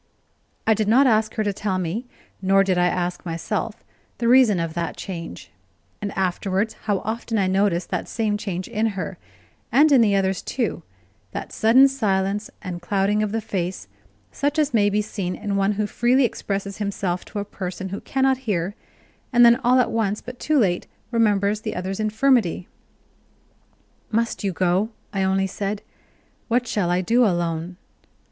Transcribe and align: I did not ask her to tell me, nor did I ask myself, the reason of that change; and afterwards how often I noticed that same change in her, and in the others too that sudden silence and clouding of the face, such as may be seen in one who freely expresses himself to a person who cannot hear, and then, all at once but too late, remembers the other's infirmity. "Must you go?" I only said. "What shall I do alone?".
I 0.65 0.73
did 0.73 0.87
not 0.87 1.05
ask 1.05 1.35
her 1.35 1.43
to 1.43 1.53
tell 1.53 1.77
me, 1.77 2.07
nor 2.41 2.63
did 2.63 2.75
I 2.75 2.87
ask 2.87 3.23
myself, 3.23 3.83
the 4.17 4.27
reason 4.27 4.59
of 4.59 4.73
that 4.73 4.97
change; 4.97 5.51
and 6.01 6.11
afterwards 6.17 6.73
how 6.85 7.01
often 7.05 7.37
I 7.37 7.45
noticed 7.45 7.91
that 7.91 8.07
same 8.07 8.35
change 8.35 8.67
in 8.67 8.87
her, 8.97 9.19
and 9.71 9.91
in 9.91 10.01
the 10.01 10.15
others 10.15 10.41
too 10.41 10.81
that 11.33 11.53
sudden 11.53 11.87
silence 11.87 12.49
and 12.63 12.81
clouding 12.81 13.21
of 13.21 13.31
the 13.31 13.41
face, 13.41 13.87
such 14.31 14.57
as 14.57 14.73
may 14.73 14.89
be 14.89 15.03
seen 15.03 15.35
in 15.35 15.55
one 15.55 15.73
who 15.73 15.85
freely 15.85 16.25
expresses 16.25 16.77
himself 16.77 17.23
to 17.25 17.37
a 17.37 17.45
person 17.45 17.89
who 17.89 18.01
cannot 18.01 18.39
hear, 18.49 18.73
and 19.31 19.45
then, 19.45 19.57
all 19.57 19.77
at 19.79 19.91
once 19.91 20.19
but 20.19 20.39
too 20.39 20.57
late, 20.57 20.87
remembers 21.11 21.61
the 21.61 21.75
other's 21.75 21.99
infirmity. 21.99 22.67
"Must 24.09 24.43
you 24.43 24.51
go?" 24.51 24.89
I 25.13 25.21
only 25.21 25.45
said. 25.45 25.83
"What 26.47 26.65
shall 26.65 26.89
I 26.89 27.01
do 27.01 27.23
alone?". 27.23 27.77